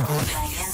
Manhãzitos 0.00 0.69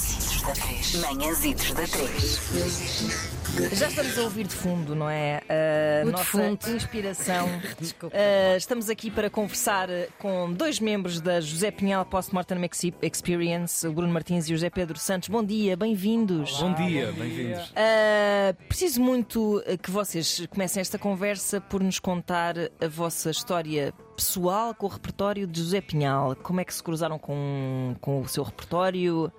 da 0.47 0.53
3. 0.53 0.95
Manhãzitos 1.01 1.71
da 1.73 1.85
3. 1.85 3.37
Já 3.73 3.87
estamos 3.87 4.17
a 4.17 4.21
ouvir 4.21 4.47
de 4.47 4.55
fundo, 4.55 4.95
não 4.95 5.09
é? 5.09 5.41
A 5.49 6.07
O 6.07 6.11
nossa 6.11 6.23
defunto. 6.23 6.69
inspiração. 6.69 7.49
Desculpa. 7.77 8.15
Uh, 8.15 8.55
estamos 8.55 8.89
aqui 8.89 9.11
para 9.11 9.29
conversar 9.29 9.89
com 10.17 10.53
dois 10.53 10.79
membros 10.79 11.19
da 11.19 11.41
José 11.41 11.69
Pinhal 11.69 12.05
Postmortem 12.05 12.57
Experience, 13.01 13.85
o 13.85 13.91
Bruno 13.91 14.13
Martins 14.13 14.47
e 14.47 14.53
o 14.53 14.55
José 14.55 14.69
Pedro 14.69 14.97
Santos. 14.97 15.27
Bom 15.27 15.43
dia, 15.43 15.75
bem-vindos. 15.75 16.57
Bom 16.61 16.73
dia, 16.73 17.11
bem-vindos. 17.11 17.69
Uh, 17.71 18.53
preciso 18.69 19.01
muito 19.01 19.57
uh, 19.57 19.77
que 19.77 19.91
vocês 19.91 20.47
comecem 20.49 20.79
esta 20.79 20.97
conversa 20.97 21.59
por 21.59 21.83
nos 21.83 21.99
contar 21.99 22.55
a 22.79 22.87
vossa 22.87 23.31
história 23.31 23.93
pessoal 24.15 24.73
com 24.73 24.85
o 24.85 24.89
repertório 24.89 25.45
de 25.45 25.59
José 25.59 25.81
Pinhal. 25.81 26.37
Como 26.37 26.61
é 26.61 26.65
que 26.65 26.73
se 26.73 26.81
cruzaram 26.81 27.19
com, 27.19 27.95
com 27.99 28.21
o 28.21 28.27
seu 28.29 28.43
repertório? 28.43 29.29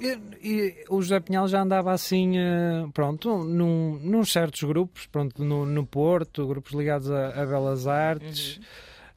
E, 0.00 0.18
e 0.42 0.84
o 0.88 1.00
José 1.00 1.20
Pinhal 1.20 1.46
já 1.48 1.62
andava 1.62 1.92
assim, 1.92 2.38
eh, 2.38 2.86
pronto, 2.92 3.44
num, 3.44 3.98
num 4.02 4.24
certos 4.24 4.62
grupos, 4.62 5.06
pronto, 5.06 5.44
no, 5.44 5.64
no 5.64 5.86
Porto, 5.86 6.46
grupos 6.46 6.72
ligados 6.72 7.10
a, 7.10 7.28
a 7.28 7.46
Belas 7.46 7.86
Artes. 7.86 8.60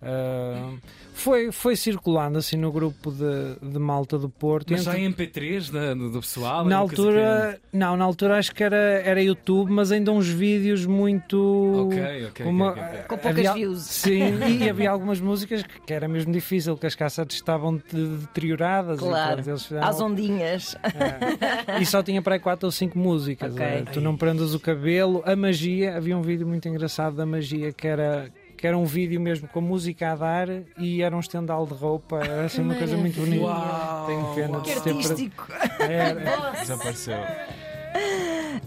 Uh, 0.01 0.77
foi, 1.13 1.51
foi 1.51 1.75
circulando 1.75 2.37
assim 2.37 2.57
no 2.57 2.71
grupo 2.71 3.09
de, 3.11 3.71
de 3.71 3.79
Malta 3.79 4.19
do 4.19 4.29
Porto. 4.29 4.71
Mas 4.71 4.81
Entre- 4.85 4.91
já 4.93 4.99
em 4.99 5.11
MP3 5.11 5.71
da- 5.71 5.93
do, 5.93 6.11
do 6.11 6.19
pessoal? 6.19 6.65
na 6.65 6.77
altura, 6.77 7.59
não, 7.73 7.95
na 7.97 8.03
altura 8.05 8.37
acho 8.37 8.53
que 8.53 8.63
era, 8.63 8.75
era 8.75 9.21
YouTube, 9.23 9.71
mas 9.71 9.91
ainda 9.91 10.11
uns 10.11 10.27
vídeos 10.27 10.85
muito. 10.85 11.87
que- 11.91 11.99
Ok, 12.01 12.25
ok. 12.27 12.45
uma- 12.45 12.69
ok, 12.71 12.83
ok. 12.83 12.99
Com 13.07 13.17
poucas 13.17 13.31
havia- 13.39 13.53
views. 13.53 13.81
Sim, 13.81 14.21
e 14.61 14.69
havia 14.69 14.91
algumas 14.91 15.19
músicas 15.19 15.63
que, 15.63 15.79
que 15.81 15.93
era 15.93 16.07
mesmo 16.07 16.31
difícil, 16.33 16.77
que 16.77 16.85
as 16.85 16.93
cassetes 16.95 17.37
estavam 17.37 17.77
de- 17.77 18.17
deterioradas. 18.17 18.99
Claro, 18.99 19.41
eles 19.45 19.63
fizeram- 19.65 19.87
às 19.87 19.99
ondinhas. 20.01 20.75
é. 20.83 21.81
E 21.81 21.85
só 21.85 22.03
tinha 22.03 22.21
para 22.21 22.35
aí 22.35 22.39
4 22.39 22.67
ou 22.67 22.71
5 22.71 22.99
músicas. 22.99 23.55
É. 23.57 23.81
Tu 23.91 24.01
não 24.01 24.15
prendas 24.17 24.53
o 24.53 24.59
cabelo. 24.59 25.23
A 25.25 25.35
magia, 25.35 25.95
havia 25.95 26.15
um 26.17 26.21
vídeo 26.21 26.45
muito 26.45 26.67
engraçado 26.67 27.15
da 27.15 27.25
magia 27.25 27.71
que 27.71 27.87
era. 27.87 28.29
Que 28.57 28.65
era 28.67 28.77
um 28.77 28.85
vídeo 28.85 29.19
mesmo 29.19 29.47
com 29.49 29.59
música 29.61 30.11
a 30.13 30.15
dar 30.15 30.47
e 30.77 31.01
era 31.01 31.15
um 31.15 31.19
estendal 31.19 31.65
de 31.67 31.73
roupa, 31.73 32.17
era 32.23 32.45
assim 32.45 32.61
uma 32.61 32.75
coisa 32.75 32.95
muito 32.97 33.19
bonita. 33.19 33.43
Uau, 33.43 34.05
Tenho 34.07 34.33
pena 34.35 34.49
uau. 34.57 34.61
de 34.61 34.69
Que 34.71 34.75
se 34.75 34.83
ter 34.83 34.93
per- 34.93 34.95
artístico. 35.11 35.47
Era- 35.79 36.51
Desapareceu. 36.51 37.17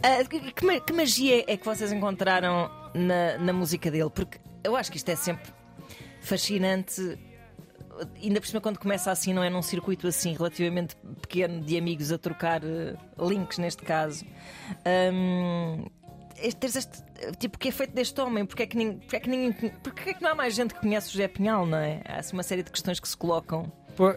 Ah, 0.03 0.25
que, 0.29 0.53
que 0.53 0.65
ma- 0.65 0.81
que 0.81 0.93
magia 0.93 1.45
é 1.47 1.57
que 1.57 1.65
vocês 1.65 1.91
encontraram 1.93 2.71
na, 2.95 3.39
na 3.39 3.53
música 3.53 3.91
dele? 3.91 4.11
Porque 4.11 4.39
eu 4.63 4.77
acho 4.77 4.91
que 4.91 4.97
isto 4.99 5.09
é 5.09 5.17
sempre 5.17 5.51
fascinante. 6.21 7.19
Ainda 8.23 8.41
por 8.41 8.47
cima, 8.47 8.61
quando 8.61 8.79
começa 8.79 9.11
assim, 9.11 9.33
não 9.33 9.43
é 9.43 9.51
num 9.51 9.63
circuito 9.63 10.07
assim 10.07 10.33
relativamente 10.35 10.95
pequeno 11.21 11.61
de 11.63 11.77
amigos 11.77 12.13
a 12.13 12.19
trocar 12.19 12.63
eh, 12.63 12.95
links, 13.19 13.59
neste 13.59 13.83
caso. 13.83 14.25
Este- 14.85 15.91
teres 16.59 16.77
este, 16.77 17.03
tipo, 17.39 17.57
o 17.57 17.59
que 17.59 17.69
é 17.69 17.73
feito 17.73 17.93
deste 17.95 18.21
homem? 18.21 18.45
Porque 18.47 18.63
é, 18.63 18.67
que 18.67 18.77
ninguém, 18.77 18.99
porque, 18.99 19.17
é 19.17 19.21
que 19.21 19.29
ninguém, 19.31 19.53
porque 19.83 20.11
é 20.11 20.15
que 20.15 20.23
não 20.23 20.31
há 20.31 20.35
mais 20.35 20.55
gente 20.55 20.75
que 20.75 20.81
conhece 20.81 21.09
o 21.09 21.13
José 21.13 21.29
Pinhal, 21.29 21.67
não 21.67 21.79
é? 21.79 22.01
Há 22.05 22.19
assim, 22.19 22.35
uma 22.35 22.43
série 22.43 22.63
de 22.63 22.71
questões 22.71 23.01
que 23.01 23.09
se 23.09 23.17
colocam. 23.17 23.71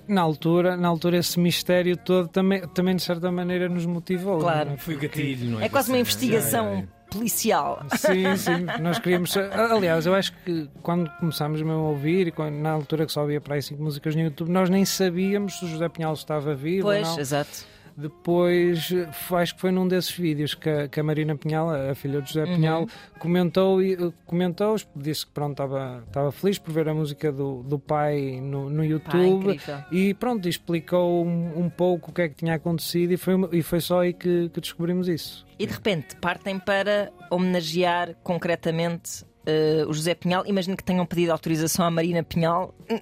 Na 0.07 0.21
altura, 0.21 0.77
na 0.77 0.87
altura, 0.87 1.17
esse 1.17 1.39
mistério 1.39 1.97
todo 1.97 2.27
também, 2.27 2.61
também 2.67 2.95
de 2.95 3.01
certa 3.01 3.31
maneira 3.31 3.67
nos 3.67 3.83
motivou. 3.85 4.37
Claro. 4.37 4.71
é? 4.71 4.77
Foi 4.77 4.93
o 4.95 4.99
gatilho, 4.99 5.49
não 5.51 5.59
é? 5.59 5.65
É 5.65 5.69
quase 5.69 5.89
uma 5.89 5.97
investigação 5.97 6.67
é, 6.67 6.79
é. 6.81 6.87
policial. 7.09 7.83
Sim, 7.97 8.37
sim, 8.37 8.65
nós 8.79 8.99
queríamos. 8.99 9.35
Aliás, 9.35 10.05
eu 10.05 10.13
acho 10.13 10.33
que 10.45 10.69
quando 10.83 11.09
começámos 11.19 11.63
mesmo 11.63 11.79
a 11.79 11.89
ouvir, 11.89 12.27
e 12.27 12.31
quando- 12.31 12.57
na 12.57 12.69
altura 12.69 13.07
que 13.07 13.11
só 13.11 13.23
havia 13.23 13.41
para 13.41 13.55
aí 13.55 13.61
cinco 13.63 13.81
músicas 13.81 14.15
no 14.15 14.21
YouTube, 14.21 14.51
nós 14.51 14.69
nem 14.69 14.85
sabíamos 14.85 15.57
se 15.57 15.65
o 15.65 15.67
José 15.67 15.89
Pinhal 15.89 16.13
estava 16.13 16.53
vivo 16.53 16.87
ou 16.87 16.93
Pois, 16.93 17.17
exato. 17.17 17.65
Depois, 17.97 18.89
foi- 19.13 19.41
acho 19.41 19.55
que 19.55 19.61
foi 19.61 19.71
num 19.71 19.87
desses 19.87 20.11
vídeos 20.11 20.53
que 20.53 20.69
a, 20.69 20.87
que 20.87 20.99
a 20.99 21.03
Marina 21.03 21.35
Pinhal, 21.35 21.69
a 21.69 21.95
filha 21.95 22.21
de 22.21 22.27
José 22.33 22.43
Uhum. 22.45 22.55
Pinhal, 22.55 22.87
comentou, 23.19 23.81
e, 23.81 23.93
eh, 23.93 24.11
comentou, 24.25 24.75
disse 24.95 25.25
que 25.25 25.31
pronto, 25.31 25.51
estava, 25.51 26.03
estava 26.07 26.31
feliz 26.31 26.57
por 26.57 26.71
ver 26.73 26.87
a 26.89 26.93
música 26.93 27.31
do, 27.31 27.63
do 27.63 27.77
pai 27.79 28.39
no, 28.41 28.69
no 28.69 28.77
Pá, 28.77 28.85
YouTube. 29.17 29.45
incrível. 29.53 29.77
e 29.91 30.13
pronto, 30.13 30.47
explicou 30.47 31.25
um, 31.25 31.59
um 31.65 31.69
pouco 31.69 32.11
o 32.11 32.13
que 32.13 32.21
é 32.23 32.29
que 32.29 32.35
tinha 32.35 32.55
acontecido 32.55 33.11
e 33.13 33.17
foi, 33.17 33.35
uma- 33.35 33.49
e 33.51 33.61
foi 33.61 33.79
só 33.79 34.01
aí 34.01 34.13
que, 34.13 34.49
que 34.49 34.61
descobrimos 34.61 35.07
isso. 35.07 35.45
E 35.59 35.65
de 35.65 35.73
repente 35.73 36.15
partem 36.15 36.57
para 36.59 37.11
homenagear 37.29 38.15
concretamente 38.23 39.23
eh, 39.45 39.83
o 39.87 39.93
José 39.93 40.13
Pinhal. 40.15 40.43
Imagino 40.45 40.75
que 40.77 40.83
tenham 40.83 41.05
pedido 41.05 41.31
autorização 41.31 41.85
à 41.85 41.91
Marina 41.91 42.23
Pinhal, 42.23 42.73
hum, 42.89 42.99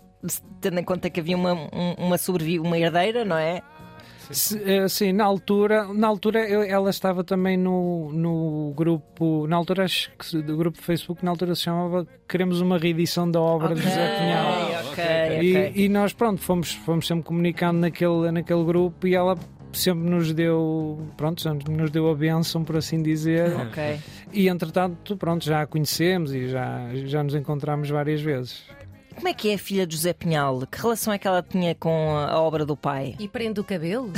tendo 0.61 0.79
em 0.79 0.83
conta 0.83 1.09
que 1.09 1.19
havia 1.19 1.35
uma, 1.35 1.53
um- 1.53 1.93
uma 1.97 2.17
sobrevi 2.17 2.59
uma 2.59 2.77
herdeira, 2.77 3.23
não 3.25 3.37
é? 3.37 3.61
Eh, 4.65 4.87
Sim, 4.87 5.13
na 5.13 5.23
altura, 5.25 5.91
na 5.93 6.07
altura 6.07 6.47
eu- 6.47 6.61
ela 6.63 6.89
estava 6.89 7.23
também 7.23 7.57
no, 7.57 8.11
no 8.13 8.73
grupo, 8.75 9.47
na 9.47 9.55
altura 9.55 9.85
acho 9.85 10.11
que 10.17 10.41
do 10.41 10.55
grupo 10.55 10.81
Facebook, 10.81 11.23
na 11.25 11.31
altura 11.31 11.55
se 11.55 11.61
chamava 11.63 12.07
Queremos 12.27 12.61
uma 12.61 12.77
reedição 12.77 13.29
da 13.29 13.41
obra 13.41 13.73
de 13.73 13.81
José 13.81 14.17
Pinhal. 14.19 14.47
ok, 14.47 14.75
Ah, 14.75 14.79
ok, 14.79 14.91
ok. 14.91 15.37
ok. 15.37 15.73
E, 15.75 15.85
e 15.85 15.89
nós, 15.89 16.13
pronto, 16.13 16.39
fomos, 16.41 16.73
fomos 16.73 17.07
sempre 17.07 17.23
comunicando 17.23 17.79
naquele, 17.79 18.31
naquele 18.31 18.63
grupo 18.63 19.07
e 19.07 19.15
ela 19.15 19.35
sempre 19.73 20.07
nos 20.09 20.31
deu, 20.33 20.99
pronto, 21.17 21.41
sempre 21.41 21.71
nos 21.71 21.89
deu 21.89 22.09
a 22.09 22.15
bênção, 22.15 22.63
por 22.63 22.77
assim 22.77 23.01
dizer. 23.01 23.51
Ok. 23.55 23.99
E 24.31 24.47
entretanto, 24.47 25.17
pronto, 25.17 25.43
já 25.43 25.61
a 25.61 25.67
conhecemos 25.67 26.33
e 26.33 26.47
já, 26.47 26.89
já 27.05 27.23
nos 27.23 27.33
encontramos 27.33 27.89
várias 27.89 28.21
vezes. 28.21 28.63
Como 29.15 29.27
é 29.27 29.33
que 29.33 29.49
é 29.49 29.55
a 29.55 29.57
filha 29.57 29.85
de 29.85 29.95
José 29.95 30.13
Pinhal? 30.13 30.65
Que 30.67 30.79
relação 30.81 31.11
é 31.11 31.17
que 31.17 31.27
ela 31.27 31.41
tinha 31.43 31.75
com 31.75 32.15
a 32.15 32.39
obra 32.39 32.65
do 32.65 32.75
pai? 32.77 33.15
E 33.19 33.27
prende 33.27 33.59
o 33.59 33.63
cabelo? 33.63 34.11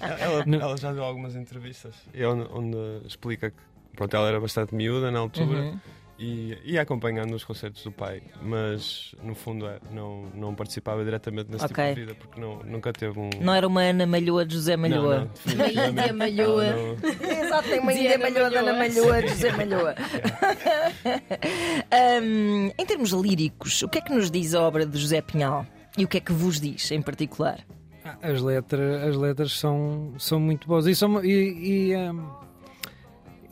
Ela, 0.00 0.44
ela 0.60 0.76
já 0.76 0.92
deu 0.92 1.04
algumas 1.04 1.36
entrevistas 1.36 1.94
e 2.12 2.24
onde, 2.24 2.48
onde 2.52 3.06
explica 3.06 3.50
que 3.50 3.56
pronto, 3.94 4.14
ela 4.16 4.28
era 4.28 4.40
bastante 4.40 4.74
miúda 4.74 5.10
na 5.10 5.18
altura 5.20 5.60
Uhum. 5.60 5.80
E 6.24 6.56
ia 6.64 6.82
acompanhando 6.82 7.34
os 7.34 7.42
concertos 7.42 7.82
do 7.82 7.90
pai, 7.90 8.22
mas 8.40 9.12
no 9.24 9.34
fundo 9.34 9.66
é, 9.66 9.80
não, 9.90 10.26
não 10.34 10.54
participava 10.54 11.04
diretamente 11.04 11.50
nesse 11.50 11.64
Ok. 11.64 11.74
tipo 11.84 11.94
de 11.94 12.00
vida 12.00 12.14
porque 12.14 12.40
não, 12.40 12.60
nunca 12.60 12.92
teve 12.92 13.18
um. 13.18 13.28
Não 13.40 13.52
era 13.52 13.66
uma 13.66 13.82
Ana 13.82 14.06
Malhoa 14.06 14.46
de 14.46 14.54
José 14.54 14.76
Malhoa? 14.76 15.14
Não, 15.16 15.24
não, 15.24 15.26
definitivamente. 15.34 16.12
Uma 16.12 16.28
Índia 16.28 16.42
Malhoa. 16.44 16.64
Exato, 17.44 17.68
tem 17.68 17.80
uma 17.80 17.92
Índia 17.92 18.14
Ana 18.14 18.30
Malhoa, 18.30 18.50
de 18.50 18.56
Ana 18.56 18.72
Malhoa. 18.72 19.22
De 19.22 19.28
José 19.28 19.52
Malhoa. 19.52 19.94
Hum, 22.22 22.70
em 22.78 22.86
termos 22.86 23.10
líricos, 23.10 23.82
o 23.82 23.88
que 23.88 23.98
é 23.98 24.00
que 24.00 24.12
nos 24.12 24.30
diz 24.30 24.54
a 24.54 24.62
obra 24.62 24.86
de 24.86 24.96
José 24.98 25.20
Pinhal? 25.20 25.66
E 25.98 26.04
o 26.04 26.08
que 26.08 26.18
é 26.18 26.20
que 26.20 26.32
vos 26.32 26.60
diz 26.60 26.90
em 26.92 27.02
particular? 27.02 27.58
Ah, 28.04 28.16
As 28.22 28.40
letras, 28.40 29.02
as 29.08 29.16
letras 29.16 29.52
são, 29.58 30.14
são 30.18 30.38
muito 30.40 30.66
boas 30.68 30.86
e, 30.86 30.94
são, 30.94 31.22
e, 31.24 31.28
e, 31.30 31.92
e 31.92 31.94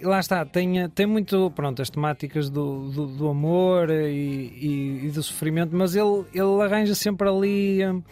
lá 0.03 0.21
está, 0.21 0.45
tem, 0.45 0.89
tem 0.91 1.07
muito 1.07 1.51
pronto, 1.53 1.81
as 1.83 1.91
temáticas 1.91 2.49
do, 2.51 2.91
do, 2.91 3.07
do 3.07 3.29
amor 3.29 3.91
e, 3.91 3.95
e- 4.05 5.07
e 5.07 5.11
do 5.11 5.23
sofrimento, 5.23 5.75
mas 5.77 5.95
ele, 5.95 6.25
ele 6.33 6.63
arranja 6.63 6.95
sempre 6.95 7.29
ali 7.29 7.85
hum, 7.87 8.03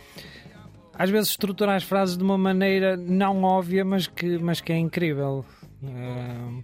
às 0.94 1.10
vezes 1.10 1.30
estrutura 1.30 1.74
as 1.76 1.84
frases 1.84 2.16
de 2.16 2.22
uma 2.24 2.36
maneira 2.38 2.96
não 2.96 3.42
óbvia, 3.42 3.84
mas 3.84 4.06
que, 4.06 4.38
mas 4.38 4.60
que 4.60 4.72
é 4.72 4.76
incrível. 4.78 5.44
Hum, 5.82 6.62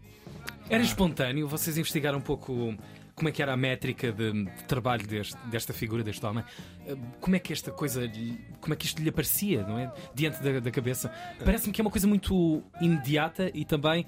Era 0.69 0.83
espontâneo? 0.83 1.47
Vocês 1.47 1.77
investigaram 1.79 2.19
um 2.19 2.23
pouco 2.23 2.75
como 3.15 3.29
é 3.29 3.33
que 3.33 3.41
era 3.41 3.53
a 3.53 3.57
métrica 3.57 4.11
de, 4.11 4.33
de 4.33 4.65
trabalho 4.67 5.07
deste- 5.07 5.37
desta 5.47 5.73
figura, 5.73 6.03
deste 6.03 6.25
homem? 6.27 6.43
Eh, 6.85 6.97
Como 7.21 7.37
é 7.37 7.39
que 7.39 7.53
esta 7.53 7.71
coisa, 7.71 8.11
como 8.61 8.75
é 8.75 8.77
que 8.77 8.87
isto 8.87 9.01
lhe 9.01 9.09
aparecia, 9.09 9.63
não 9.65 9.79
é? 9.79 9.93
Diante 10.15 10.43
da, 10.43 10.59
da 10.59 10.71
cabeça. 10.73 11.13
Parece-me 11.45 11.73
que 11.73 11.81
é 11.81 11.85
uma 11.85 11.93
coisa 11.93 12.09
muito 12.09 12.61
imediata 12.81 13.53
e 13.55 13.65
também 13.65 14.05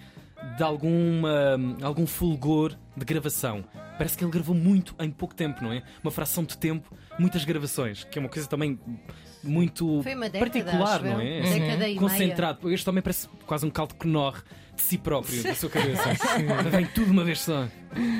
de 0.56 0.62
alguma, 0.62 1.58
algum 1.82 2.06
fulgor 2.06 2.74
de 2.96 3.04
gravação. 3.04 3.64
Parece 3.98 4.16
que 4.18 4.24
ele 4.24 4.30
gravou 4.30 4.54
muito 4.54 4.94
em 5.00 5.10
pouco 5.10 5.34
tempo, 5.34 5.62
não 5.64 5.72
é? 5.72 5.82
Uma 6.04 6.10
fração 6.10 6.44
de 6.44 6.56
tempo, 6.58 6.94
muitas 7.18 7.44
gravações, 7.44 8.04
que 8.04 8.18
é 8.18 8.20
uma 8.20 8.28
coisa 8.28 8.46
também 8.48 8.78
muito 9.42 10.02
década, 10.02 10.38
particular, 10.38 10.94
acho 10.96 11.04
não 11.04 11.20
é? 11.20 11.40
Uma 11.40 11.50
década 11.50 11.74
e 11.74 11.78
meia. 11.78 11.96
Concentrado. 12.00 12.70
Este 12.72 12.88
homem 12.90 13.02
parece 13.02 13.28
quase 13.46 13.64
um 13.64 13.70
caldo 13.70 13.94
que 13.94 14.06
norre 14.06 14.42
de 14.74 14.82
si 14.82 14.98
próprio, 14.98 15.42
da 15.42 15.54
sua 15.54 15.70
cabeça. 15.70 16.02
Vem 16.70 16.84
tudo 16.86 17.10
uma 17.10 17.24
vez 17.24 17.40
só. 17.40 17.66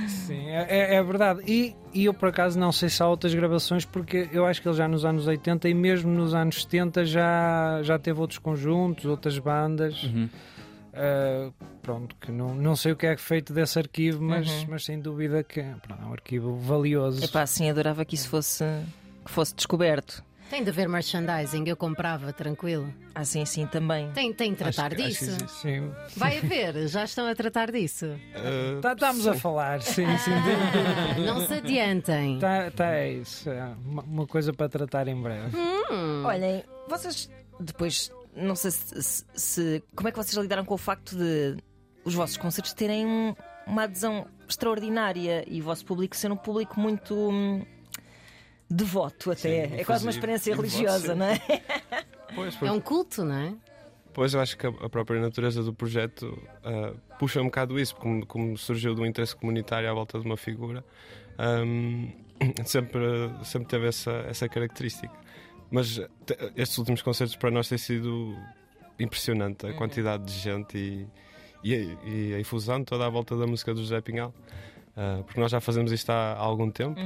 Sim, 0.08 0.46
é, 0.48 0.66
é- 0.66 0.94
é 0.94 1.02
verdade. 1.02 1.42
E, 1.46 1.74
e 1.92 2.06
eu 2.06 2.14
por 2.14 2.30
acaso 2.30 2.58
não 2.58 2.72
sei 2.72 2.88
se 2.88 3.02
há 3.02 3.06
outras 3.08 3.34
gravações, 3.34 3.84
porque 3.84 4.28
eu 4.32 4.46
acho 4.46 4.62
que 4.62 4.68
ele 4.68 4.76
já 4.76 4.88
nos 4.88 5.04
anos 5.04 5.26
80 5.26 5.68
e 5.68 5.74
mesmo 5.74 6.10
nos 6.10 6.32
anos 6.34 6.62
70 6.62 7.04
já, 7.04 7.80
já 7.82 7.98
teve 7.98 8.18
outros 8.18 8.38
conjuntos, 8.38 9.04
outras 9.04 9.38
bandas. 9.38 10.02
Uhum. 10.04 10.28
Uh, 10.96 11.52
pronto, 11.82 12.16
que 12.20 12.32
não, 12.32 12.54
não 12.54 12.74
sei 12.74 12.92
o 12.92 12.96
que 12.96 13.06
é 13.06 13.16
feito 13.16 13.52
desse 13.52 13.78
arquivo, 13.78 14.22
mas, 14.22 14.48
Uhum. 14.48 14.66
mas 14.70 14.84
sem 14.84 14.98
dúvida 14.98 15.42
que 15.44 15.62
pronto, 15.86 16.02
é 16.02 16.06
um 16.06 16.12
arquivo 16.12 16.56
valioso. 16.56 17.22
Epá, 17.24 17.46
sim, 17.46 17.68
adorava 17.68 18.04
que 18.04 18.14
isso 18.14 18.28
fosse, 18.30 18.64
que 19.24 19.30
fosse 19.30 19.54
descoberto. 19.54 20.24
Tem 20.48 20.62
de 20.62 20.70
haver 20.70 20.88
merchandising, 20.88 21.64
eu 21.66 21.76
comprava, 21.76 22.32
tranquilo. 22.32 22.94
Ah, 23.12 23.24
sim, 23.24 23.44
sim, 23.44 23.66
também. 23.66 24.10
Tem, 24.12 24.32
tem 24.32 24.52
de 24.52 24.58
tratar 24.58 24.92
Acho 24.94 25.02
acho 25.02 25.08
disso. 25.08 25.24
existe. 25.24 25.50
Sim. 25.60 25.90
Vai 26.16 26.38
haver, 26.38 26.86
já 26.86 27.02
estão 27.04 27.26
a 27.26 27.34
tratar 27.34 27.72
disso. 27.72 28.06
Uh, 28.06 28.80
Tá- 28.80 28.92
Estamos 28.92 29.26
a 29.26 29.34
falar, 29.34 29.82
sim, 29.82 30.06
sim. 30.18 30.30
Não 31.26 31.44
se 31.46 31.54
adiantem. 31.54 32.38
Tá, 32.38 32.70
tá 32.70 32.94
é 32.94 33.12
isso. 33.14 33.50
é 33.50 33.74
uma, 33.84 34.02
uma 34.02 34.26
coisa 34.26 34.52
para 34.52 34.68
tratar 34.68 35.08
em 35.08 35.20
breve. 35.20 35.56
Olhem, 36.24 36.62
vocês 36.88 37.28
depois, 37.58 38.12
não 38.36 38.54
sei 38.54 38.70
se, 38.70 39.02
se- 39.02 39.24
se- 39.34 39.82
Como 39.94 40.08
é 40.08 40.12
que 40.12 40.16
vocês 40.18 40.36
lidaram 40.36 40.64
com 40.64 40.74
o 40.74 40.78
facto 40.78 41.16
de 41.16 41.56
os 42.04 42.14
vossos 42.14 42.36
concertos 42.36 42.72
terem 42.72 43.04
um- 43.06 43.34
uma 43.66 43.82
adesão 43.84 44.26
extraordinária 44.48 45.44
e 45.48 45.60
o 45.60 45.64
vosso 45.64 45.84
público 45.84 46.14
ser 46.16 46.30
um 46.30 46.36
público 46.36 46.78
muito. 46.78 47.14
hum, 47.14 47.64
devoto 48.68 49.30
até. 49.30 49.68
Sim, 49.68 49.74
é 49.76 49.84
quase 49.84 50.04
uma 50.04 50.10
experiência 50.10 50.54
religiosa, 50.54 51.14
não 51.14 51.26
é? 51.26 51.38
pois, 52.34 52.54
É 52.54 52.58
porque- 52.58 52.74
um 52.74 52.80
culto, 52.80 53.24
não 53.24 53.34
é? 53.34 53.54
Pois 54.12 54.32
eu 54.34 54.40
acho 54.40 54.56
que 54.56 54.66
a 54.66 54.88
própria 54.88 55.20
natureza 55.20 55.62
do 55.62 55.74
projeto 55.74 56.36
ah, 56.64 56.94
puxa 57.18 57.40
um 57.40 57.44
bocado 57.44 57.78
isso, 57.78 57.94
como, 57.96 58.24
como 58.26 58.56
surgiu 58.56 58.94
do 58.94 59.04
interesse 59.06 59.36
comunitário 59.36 59.90
à 59.90 59.92
volta 59.92 60.18
de 60.18 60.24
uma 60.24 60.36
figura, 60.38 60.82
ahm, 61.38 62.08
sempre, 62.64 63.00
sempre 63.44 63.68
teve 63.68 63.86
essa, 63.88 64.10
essa 64.28 64.48
característica. 64.48 65.12
Mas 65.70 65.96
te- 66.24 66.52
estes 66.56 66.78
últimos 66.78 67.02
concertos 67.02 67.36
para 67.36 67.50
nós 67.50 67.68
têm 67.68 67.78
sido 67.78 68.36
impressionante 68.98 69.66
a 69.66 69.72
quantidade 69.74 70.24
de 70.24 70.32
gente 70.38 70.78
e, 70.78 71.06
e, 71.62 71.74
a- 71.74 72.08
e 72.08 72.34
a 72.34 72.40
infusão 72.40 72.82
toda 72.84 73.06
à 73.06 73.08
volta 73.08 73.36
da 73.36 73.46
música 73.46 73.74
do 73.74 73.80
José 73.80 74.00
Pinhal. 74.00 74.32
Ah, 74.96 75.20
porque 75.26 75.38
nós 75.38 75.50
já 75.52 75.60
fazemos 75.60 75.92
isto 75.92 76.08
há, 76.10 76.32
há 76.32 76.38
algum 76.38 76.70
tempo, 76.70 76.98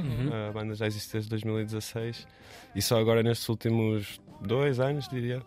a 0.49 0.51
banda 0.53 0.73
já 0.75 0.85
existe 0.87 1.11
desde 1.11 1.29
2016 1.29 2.25
e 2.73 2.81
só 2.81 2.97
agora 2.97 3.21
nestes 3.21 3.49
últimos 3.49 4.21
dois 4.41 4.79
anos, 4.79 5.09
diria, 5.09 5.41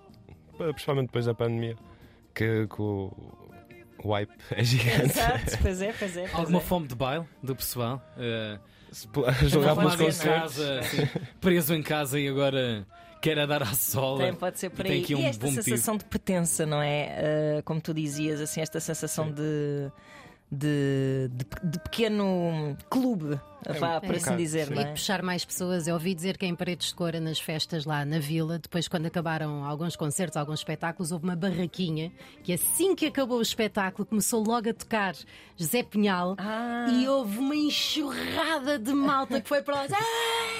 principalmente 0.58 1.06
depois 1.06 1.24
da 1.24 1.32
pandemia, 1.34 1.74
que, 2.34 2.66
que 2.66 2.82
o, 2.82 3.10
o 4.04 4.12
hype 4.12 4.30
é 4.52 4.62
gigante. 4.64 5.04
Exato, 5.18 5.58
pois 5.62 5.82
é, 5.82 5.92
pois 5.98 6.16
é. 6.16 6.22
Pois 6.22 6.34
Alguma 6.34 6.58
é. 6.58 6.62
fome 6.62 6.86
de 6.86 6.94
baile 6.94 7.24
do 7.42 7.56
pessoal? 7.56 8.02
Uh, 8.16 8.58
jogar 9.48 9.74
pelos 9.74 9.96
concertos. 9.96 10.56
casa, 10.56 10.78
assim, 10.80 11.08
preso 11.40 11.74
em 11.74 11.82
casa 11.82 12.20
e 12.20 12.28
agora 12.28 12.86
quer 13.20 13.38
a 13.38 13.46
dar 13.46 13.62
à 13.62 13.72
sola. 13.74 14.24
Tem, 14.24 14.34
pode 14.34 14.58
ser 14.58 14.70
por 14.70 14.84
E 14.84 14.88
tem 14.88 14.98
aí. 14.98 15.02
aqui 15.02 15.14
um 15.14 15.20
e 15.20 15.24
esta 15.24 15.44
motivo. 15.46 15.62
sensação 15.62 15.96
de 15.96 16.04
pertença, 16.04 16.64
não 16.66 16.80
é? 16.82 17.58
Ah, 17.58 17.62
como 17.64 17.80
tu 17.80 17.92
dizias, 17.94 18.40
assim, 18.40 18.60
esta 18.60 18.78
sensação 18.78 19.32
de, 19.32 19.90
de, 20.50 21.28
de, 21.32 21.68
de 21.70 21.78
pequeno 21.80 22.76
clube, 22.88 23.40
vá, 23.80 24.00
por 24.00 24.14
É. 24.14 24.18
assim 24.18 24.36
dizer, 24.36 24.68
E 24.70 24.74
não 24.74 24.82
de 24.82 24.88
é? 24.88 24.90
puxar 24.92 25.20
mais 25.22 25.44
pessoas. 25.44 25.86
Eu 25.88 25.94
ouvi 25.94 26.14
dizer 26.14 26.36
que 26.38 26.46
em 26.46 26.54
Paredes 26.54 26.88
de 26.88 26.94
Cora, 26.94 27.18
nas 27.18 27.40
festas 27.40 27.84
lá 27.84 28.04
na 28.04 28.18
vila, 28.20 28.58
depois, 28.58 28.86
quando 28.86 29.06
acabaram 29.06 29.64
alguns 29.64 29.96
concertos, 29.96 30.36
alguns 30.36 30.60
espetáculos, 30.60 31.10
houve 31.10 31.24
uma 31.24 31.34
barraquinha 31.36 32.12
que 32.42 32.52
assim 32.52 32.94
que 32.94 33.06
acabou 33.06 33.38
o 33.38 33.42
espetáculo 33.42 34.06
começou 34.06 34.44
logo 34.46 34.68
a 34.70 34.74
tocar 34.74 35.14
José 35.56 35.82
Pinhal 35.82 36.36
Ah. 36.38 36.86
e 36.90 37.08
houve 37.08 37.38
uma 37.38 37.56
enxurrada 37.56 38.78
de 38.78 38.92
malta 38.92 39.40
que 39.40 39.48
foi 39.48 39.62
para 39.62 39.74
lá. 39.82 39.86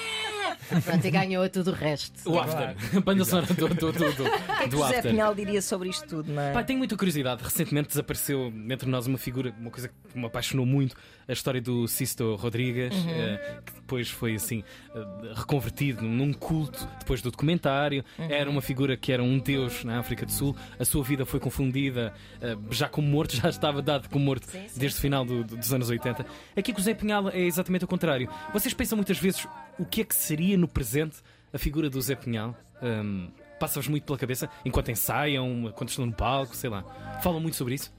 Pronto, 0.83 1.05
e 1.05 1.11
ganhou 1.11 1.47
tudo 1.49 1.71
o 1.71 1.73
resto. 1.73 2.29
O 2.29 2.39
after. 2.39 2.75
A 2.97 2.99
banda 3.01 3.23
sonora 3.25 3.47
do, 3.47 3.67
do, 3.67 3.75
do, 3.75 3.91
do, 3.91 4.23
O 4.23 4.57
que 4.57 4.63
é 4.63 4.67
do 4.67 4.77
José 4.77 4.95
after. 4.97 5.11
Pinhal 5.11 5.35
diria 5.35 5.61
sobre 5.61 5.89
isto 5.89 6.07
tudo, 6.07 6.31
não 6.31 6.41
é? 6.41 6.51
Pá, 6.53 6.63
tenho 6.63 6.79
muita 6.79 6.95
curiosidade. 6.97 7.43
Recentemente 7.43 7.89
desapareceu 7.89 8.51
entre 8.69 8.89
nós 8.89 9.07
uma 9.07 9.17
figura, 9.17 9.53
uma 9.59 9.69
coisa 9.71 9.87
que 9.89 10.17
me 10.19 10.25
apaixonou 10.25 10.65
muito, 10.65 10.95
a 11.27 11.33
história 11.33 11.61
do 11.61 11.87
Sisto 11.87 12.35
Rodrigues, 12.35 12.93
Uhum. 12.95 13.09
eh, 13.09 13.59
que 13.65 13.73
depois 13.73 14.09
foi 14.09 14.35
assim 14.35 14.63
eh, 14.95 15.05
reconvertido 15.35 16.03
num 16.03 16.31
culto 16.33 16.87
depois 16.99 17.21
do 17.21 17.31
documentário. 17.31 18.03
Uhum. 18.17 18.27
Era 18.29 18.49
uma 18.49 18.61
figura 18.61 18.95
que 18.97 19.11
era 19.11 19.23
um 19.23 19.37
deus 19.39 19.83
na 19.83 19.99
África 19.99 20.25
do 20.25 20.31
Sul. 20.31 20.55
A 20.79 20.85
sua 20.85 21.03
vida 21.03 21.25
foi 21.25 21.39
confundida 21.39 22.13
eh, 22.41 22.55
já 22.71 22.87
como 22.87 23.07
morto, 23.07 23.35
já 23.37 23.49
estava 23.49 23.81
dado 23.81 24.09
como 24.09 24.23
morto 24.25 24.45
Sim, 24.49 24.67
sim. 24.67 24.79
desde 24.79 24.97
o 24.99 25.01
final 25.01 25.25
do- 25.25 25.43
do- 25.43 25.57
dos 25.57 25.73
anos 25.73 25.89
80. 25.89 26.25
Aqui 26.55 26.71
com 26.73 26.79
o 26.79 26.83
Zé 26.83 26.93
Pinhal 26.93 27.29
é 27.29 27.39
exatamente 27.41 27.85
o 27.85 27.87
contrário. 27.87 28.29
Vocês 28.53 28.73
pensam 28.73 28.95
muitas 28.95 29.17
vezes 29.17 29.47
o 29.77 29.85
que 29.85 30.01
é 30.01 30.03
que 30.03 30.15
seria 30.15 30.54
no 30.57 30.67
presente 30.67 31.17
a 31.53 31.57
figura 31.57 31.89
do 31.89 32.01
Zé 32.01 32.15
Pinhal? 32.15 32.55
Hum, 32.81 33.29
Passa-vos 33.59 33.87
muito 33.87 34.03
pela 34.03 34.17
cabeça 34.17 34.49
enquanto 34.65 34.91
ensaiam, 34.91 35.71
quando 35.75 35.89
estão 35.89 36.05
no 36.05 36.11
palco, 36.13 36.53
sei 36.55 36.69
lá. 36.69 36.83
Falam 37.23 37.39
muito 37.39 37.55
sobre 37.55 37.75
isso? 37.75 37.93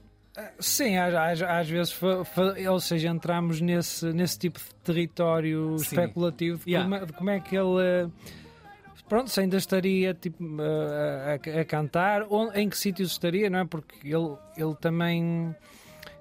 Sim, 0.59 0.97
às, 0.97 1.41
às- 1.41 1.67
vezes, 1.67 1.91
fa- 1.91 2.23
fa- 2.23 2.53
ou 2.69 2.79
seja, 2.79 3.07
entramos 3.09 3.59
nesse, 3.59 4.05
nesse 4.13 4.37
tipo 4.37 4.59
de 4.59 4.65
território 4.83 5.75
Sim. 5.79 5.83
especulativo 5.85 6.63
de, 6.63 6.69
Yeah. 6.71 6.83
como, 6.87 7.03
é- 7.03 7.05
de 7.07 7.13
como 7.13 7.29
é 7.31 7.39
que 7.39 7.55
ele. 7.57 7.81
eh, 7.81 8.07
Pronto, 9.09 9.29
se 9.31 9.39
ainda 9.39 9.55
estaria 9.57 10.13
tipo, 10.13 10.43
eh, 10.61 11.39
a, 11.57 11.61
a 11.61 11.65
cantar, 11.65 12.25
ou 12.29 12.51
em 12.53 12.69
que 12.69 12.77
sítios 12.77 13.11
estaria, 13.13 13.49
não 13.49 13.59
é? 13.59 13.65
Porque 13.65 13.95
ele, 14.07 14.35
ele 14.55 14.75
também 14.75 15.55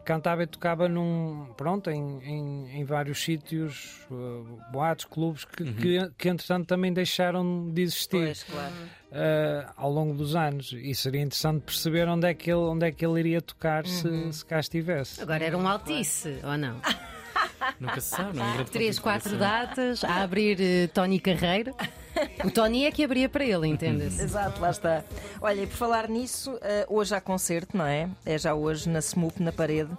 cantava 0.06 0.44
e 0.44 0.46
tocava 0.46 0.88
num, 0.88 1.46
pronto, 1.56 1.90
em, 1.90 2.18
em, 2.22 2.80
em 2.80 2.84
vários 2.84 3.22
sítios, 3.22 4.06
eh, 4.10 4.70
boatos, 4.72 5.04
clubes, 5.04 5.44
que, 5.44 5.64
que, 5.74 6.10
que 6.16 6.28
entretanto 6.28 6.66
também 6.66 6.92
deixaram 6.92 7.68
de 7.72 7.82
existir 7.82 8.10
Pois, 8.24 8.42
claro. 8.44 8.72
uh, 9.10 9.72
ao 9.76 9.90
longo 9.90 10.14
dos 10.14 10.34
anos 10.36 10.72
e 10.72 10.94
seria 10.94 11.20
interessante 11.22 11.62
perceber 11.62 12.08
onde 12.08 12.26
é 12.28 12.32
que 12.32 12.48
ele, 12.50 12.60
onde 12.60 12.86
é 12.86 12.92
que 12.92 13.04
ele 13.04 13.18
iria 13.20 13.42
tocar 13.42 13.84
se, 13.86 14.32
se 14.32 14.44
cá 14.46 14.60
estivesse. 14.60 15.20
Agora 15.20 15.44
era 15.44 15.58
um 15.58 15.66
altice, 15.66 16.38
ou 16.44 16.56
não? 16.56 16.80
Nunca 17.80 18.00
se 18.00 18.10
sabe, 18.16 18.36
não 18.38 18.44
é? 18.46 18.60
Um 18.60 18.64
Três, 18.64 18.98
quatro 18.98 19.34
interrogação. 19.34 19.66
datas 19.66 20.04
a 20.04 20.22
abrir 20.22 20.58
eh, 20.60 20.86
Tony 20.86 21.18
Carreiro. 21.18 21.74
O 22.44 22.50
Tony 22.50 22.84
é 22.86 22.90
que 22.90 23.04
abria 23.04 23.28
para 23.28 23.44
ele, 23.44 23.66
entende-se? 23.68 24.22
Exato, 24.22 24.60
lá 24.60 24.70
está. 24.70 25.04
Olha, 25.40 25.62
e 25.62 25.66
por 25.66 25.76
falar 25.76 26.08
nisso, 26.08 26.58
eh, 26.62 26.86
hoje 26.88 27.14
há 27.14 27.20
concerto, 27.20 27.76
não 27.76 27.86
é? 27.86 28.08
É 28.24 28.38
já 28.38 28.54
hoje 28.54 28.88
na 28.88 29.00
Smoop, 29.00 29.42
na 29.42 29.52
parede. 29.52 29.90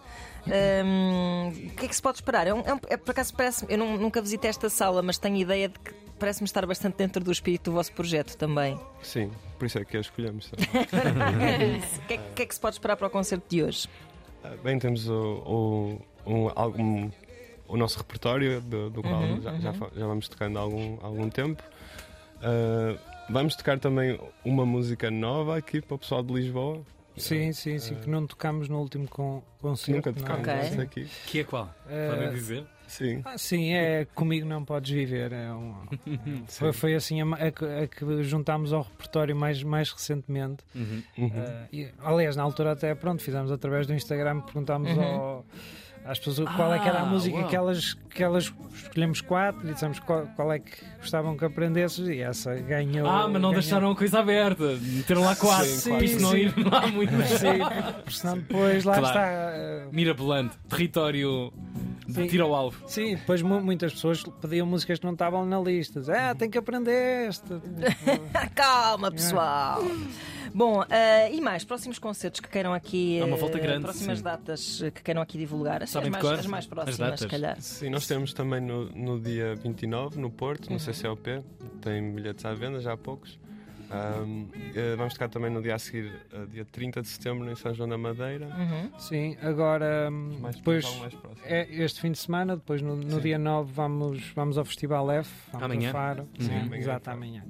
Hum, 0.48 1.50
o 1.50 1.70
que 1.76 1.86
é 1.86 1.88
que 1.90 1.96
se 1.96 2.02
pode 2.02 2.18
esperar? 2.20 2.48
É, 2.48 2.54
um- 2.54 2.62
é 2.66 2.74
um- 2.74 2.80
é 2.90 2.98
por 2.98 3.12
acaso 3.12 3.34
parece 3.36 3.66
Eu 3.70 3.78
nu- 3.78 3.98
nunca 3.98 4.22
visitei 4.22 4.50
esta 4.50 4.70
sala, 4.70 5.02
mas 5.02 5.18
tenho 5.18 5.36
ideia 5.36 5.68
de 5.70 5.78
que 5.78 5.94
parece-me 6.18 6.46
estar 6.46 6.66
bastante 6.66 6.96
dentro 6.98 7.24
do 7.24 7.32
espírito 7.32 7.66
do 7.70 7.74
vosso 7.74 7.92
projeto 7.94 8.36
também. 8.38 8.80
Sim, 9.04 9.30
por 9.60 9.66
isso 9.66 9.78
é 9.78 9.86
que 9.86 9.98
a 9.98 10.00
escolhemos. 10.00 10.50
também. 10.50 10.68
O 11.98 12.08
que, 12.08 12.14
é, 12.14 12.18
que- 12.18 12.42
é 12.44 12.46
que 12.46 12.54
se 12.56 12.60
pode 12.62 12.76
esperar 12.76 12.96
para 12.98 13.08
o 13.08 13.10
concerto 13.10 13.46
de 13.50 13.62
hoje? 13.64 13.88
Ah, 14.44 14.54
Bem, 14.64 14.80
temos 14.80 15.08
o, 15.10 15.14
o, 15.16 16.02
um, 16.26 16.50
algum, 16.56 17.10
o 17.68 17.76
nosso 17.78 17.98
repertório, 17.98 18.62
do, 18.62 18.90
do 18.90 19.02
qual 19.02 19.22
Uhum, 19.22 19.42
já, 19.42 19.54
já, 19.60 19.74
fa- 19.74 19.92
já 19.96 20.08
vamos 20.08 20.28
tocando 20.30 20.58
há 20.58 20.62
algum, 20.62 20.98
algum 21.02 21.30
tempo. 21.30 21.62
Ah, 22.42 22.96
vamos 23.30 23.56
tocar 23.56 23.80
também 23.80 24.20
uma 24.46 24.66
música 24.66 25.10
nova 25.12 25.58
aqui 25.58 25.82
para 25.82 25.96
o 25.96 26.00
pessoal 26.00 26.24
de 26.24 26.34
Lisboa. 26.34 26.82
Sim, 27.16 27.52
sim, 27.52 27.80
sim, 27.80 27.96
que 27.96 28.08
não 28.08 28.28
tocámos 28.28 28.70
no 28.70 28.80
último 28.80 29.08
con 29.08 29.42
concerto. 29.60 30.10
Nunca 30.10 30.10
é? 30.12 30.14
tocámos 30.14 30.48
Ok. 30.48 30.54
essa 30.54 30.82
aqui. 30.84 31.08
Que 31.26 31.40
é 31.40 31.44
qual? 31.44 31.74
Eh, 31.90 32.10
Podem 32.12 32.30
dizer? 32.30 32.64
Sim. 32.88 33.22
Ah, 33.26 33.38
sim, 33.40 33.74
é 33.74 34.06
Comigo 34.14 34.48
Não 34.48 34.64
Podes 34.64 34.92
Viver. 34.92 35.34
É 35.34 35.52
um- 35.52 35.76
foi, 36.48 36.72
foi 36.74 36.94
assim 36.96 37.20
a, 37.22 37.26
a 37.36 37.52
que- 37.52 37.66
a 37.66 37.88
que 37.88 38.24
juntámos 38.24 38.72
ao 38.72 38.84
repertório 38.84 39.36
mais, 39.36 39.64
mais 39.64 39.92
recentemente. 39.92 40.64
Uhum. 40.76 41.04
Uhum. 41.18 41.32
Ah, 41.36 41.68
e, 41.74 41.90
aliás, 42.00 42.36
na 42.36 42.44
altura 42.44 42.74
até 42.74 42.94
pronto, 42.94 43.22
fizemos 43.24 43.52
através 43.52 43.88
do 43.88 43.94
Instagram, 43.96 44.42
perguntámos 44.42 44.96
ao- 44.96 45.44
às 46.08 46.20
pessoas 46.20 46.50
qual 46.56 46.74
é 46.74 46.80
que 46.80 46.88
era 46.88 47.00
a 47.00 47.02
Ah, 47.02 47.06
música 47.06 47.38
uau. 47.38 47.48
que 47.48 47.56
elas, 47.56 47.94
que 48.10 48.24
elas 48.24 48.54
escolhemos 48.84 49.22
quatro 49.22 49.68
e 49.70 49.74
dissemos 49.74 50.00
qual, 50.00 50.26
qual 50.36 50.52
é 50.54 50.60
que 50.60 50.72
gostavam 51.00 51.36
que 51.38 51.46
aprendesses 51.46 52.08
e 52.08 52.20
essa 52.22 52.56
ganhou. 52.56 53.08
Ah, 53.08 53.24
mas 53.24 53.34
não 53.34 53.50
ganhou. 53.50 53.54
deixaram 53.54 53.92
a 53.92 53.96
coisa 53.96 54.20
aberta. 54.20 54.78
Meteram 54.82 55.22
lá 55.22 55.36
quatro. 55.36 55.66
Sim, 55.68 55.98
isto 55.98 56.22
não 56.22 56.36
ir 56.38 56.54
lá 56.70 56.88
muito. 56.88 57.12
Sim, 57.28 57.60
porque 58.04 58.12
senão 58.18 58.38
depois 58.38 58.84
lá 58.84 58.98
Claro. 59.00 59.08
está. 59.08 59.28
ah, 59.28 59.88
Mirabolante, 59.92 60.56
território 60.70 61.52
de 62.08 62.14
Sim. 62.14 62.28
tiro 62.28 62.46
ao 62.46 62.56
alvo. 62.56 62.84
Sim, 62.88 63.16
depois 63.16 63.42
mu- 63.42 63.62
muitas 63.62 63.92
pessoas 63.94 64.24
pediam 64.42 64.66
músicas 64.66 65.00
que 65.00 65.06
não 65.06 65.14
estavam 65.14 65.46
na 65.46 65.60
lista. 65.60 66.02
Ah, 66.14 66.34
tem 66.34 66.50
que 66.50 66.58
aprender 66.58 67.28
esta. 67.28 67.62
Calma, 68.56 69.12
pessoal! 69.12 69.84
Bom, 70.58 70.84
eh, 70.90 71.36
e 71.36 71.40
mais? 71.40 71.64
Próximos 71.64 72.00
concertos 72.00 72.40
que 72.40 72.50
queiram 72.50 72.74
aqui. 72.74 73.22
Há 73.22 73.26
uma 73.26 73.38
eh, 73.38 73.40
volta 73.40 73.60
grande, 73.60 73.84
Próximas 73.84 74.18
sim. 74.18 74.24
datas 74.24 74.82
eh, 74.82 74.90
que 74.90 75.04
queiram 75.04 75.22
aqui 75.22 75.38
divulgar. 75.38 75.84
Assim, 75.84 75.94
Sabem 75.94 76.08
as, 76.08 76.12
mais, 76.14 76.24
cor? 76.24 76.34
as 76.34 76.48
mais 76.48 76.64
As 76.64 76.68
próximas, 76.68 76.98
datas? 76.98 77.20
se 77.20 77.28
calhar. 77.28 77.62
Sim, 77.62 77.90
nós 77.92 78.08
temos 78.08 78.34
também 78.34 78.60
no, 78.60 78.90
no 78.90 79.20
dia 79.20 79.54
29, 79.54 80.20
no 80.20 80.32
Porto, 80.32 80.74
no 80.74 80.80
CCOP. 80.80 81.44
Tem 81.80 82.12
bilhetes 82.12 82.44
à 82.44 82.56
venda, 82.56 82.80
já 82.82 82.94
há 82.94 82.98
poucos. 82.98 83.38
Eh, 84.76 84.96
vamos 84.98 85.14
tocar 85.14 85.30
também 85.30 85.52
no 85.52 85.62
dia 85.62 85.76
a 85.76 85.80
seguir, 85.80 86.12
eh, 86.34 86.46
dia 86.52 86.66
30 86.66 87.04
de 87.04 87.08
setembro, 87.08 87.50
em 87.52 87.56
São 87.56 87.72
João 87.76 87.88
da 87.88 87.98
Madeira. 87.98 88.48
Uhum. 88.48 88.92
Sim, 88.98 89.38
agora 89.42 90.10
hum, 90.12 90.40
Mais, 90.42 90.56
depois 90.56 90.84
algo 90.86 91.00
mais 91.02 91.14
próximo. 91.14 91.46
é 91.46 91.68
este 91.84 92.02
fim 92.02 92.12
de 92.12 92.18
semana, 92.18 92.56
depois 92.58 92.82
no, 92.82 92.96
no 92.96 93.22
dia 93.22 93.38
9 93.38 93.72
vamos, 93.72 94.24
vamos 94.36 94.58
ao 94.58 94.66
Festival 94.66 95.10
F, 95.12 95.30
vamos 95.52 95.66
Amanhã? 95.66 95.92
Faro. 95.92 96.28
Sim, 96.38 96.48
Sim, 96.48 96.56
amanhã 96.56 96.76
é 96.76 96.80
exato, 96.80 97.10
amanhã. 97.12 97.44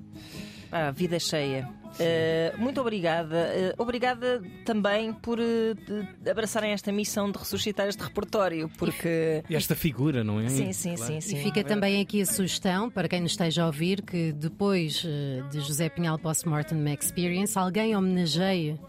Ah, 0.72 0.92
vida 0.92 1.20
cheia. 1.20 1.68
Uh, 1.98 2.62
muito 2.62 2.80
obrigada. 2.80 3.74
Uh, 3.78 3.82
obrigada 3.82 4.42
também 4.66 5.14
por 5.14 5.40
uh, 5.40 6.30
abraçarem 6.30 6.72
esta 6.72 6.92
missão 6.92 7.32
de 7.32 7.38
ressuscitar 7.38 7.88
este 7.88 8.04
repertório, 8.04 8.70
porque. 8.78 9.44
E 9.50 9.56
esta 9.56 9.76
figura, 9.76 10.24
não 10.24 10.40
é? 10.40 10.50
Sim, 10.50 10.74
sim, 10.74 10.96
sim, 10.96 11.22
sim. 11.22 11.38
E 11.38 11.44
fica 11.44 11.64
também 11.64 12.02
aqui 12.02 12.22
a 12.22 12.26
sugestão 12.26 12.90
para 12.90 13.08
quem 13.08 13.22
nos 13.22 13.32
esteja 13.32 13.64
a 13.64 13.68
ouvir 13.68 14.02
que 14.02 14.32
depois 14.32 15.06
de 15.52 15.60
José 15.62 15.90
Pinhal 15.90 16.20
Postmortem 16.20 16.78
Experience, 16.94 17.58
alguém 17.58 17.96
homenageie 17.96 18.80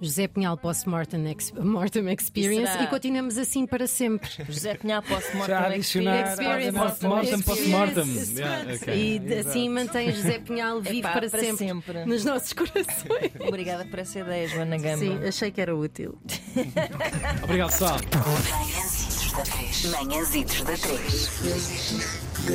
José 0.00 0.26
Pinhal 0.28 0.56
Postmortem 0.56 1.26
Ex 1.30 1.52
Mortem 1.52 2.08
Experience 2.12 2.72
será? 2.72 2.84
e 2.84 2.86
continuamos 2.86 3.36
assim 3.36 3.66
para 3.66 3.86
sempre. 3.86 4.30
José 4.48 4.74
Pinhal 4.74 5.02
Post-Mortem 5.02 5.56
adicionar- 5.56 6.30
Experience. 6.30 6.78
Postmortem, 6.78 7.42
postmortem. 7.42 8.04
Yeah, 8.36 8.74
ok. 8.74 8.94
E 8.94 9.34
assim 9.38 9.68
mantém 9.68 10.10
José 10.12 10.38
Pinhal 10.38 10.80
vivo 10.80 10.98
Epá, 11.00 11.12
para, 11.12 11.28
para 11.28 11.40
sempre, 11.40 11.66
sempre. 11.68 12.04
nos 12.06 12.24
nossos 12.24 12.52
corações. 12.54 13.32
Obrigada 13.46 13.84
por 13.84 13.98
essa 13.98 14.20
ideia, 14.20 14.48
Joana 14.48 14.78
Gamba. 14.78 14.96
Sim, 14.98 15.18
achei 15.26 15.50
que 15.50 15.60
era 15.60 15.76
útil. 15.76 16.18
Obrigado, 17.44 17.70
pessoal. 17.70 17.98
Manhãzitos 18.00 19.32
da 19.32 19.42
3. 19.42 19.90
Manhãzitos 19.90 20.62
da 20.62 20.76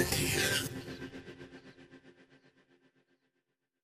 3. 0.03 0.74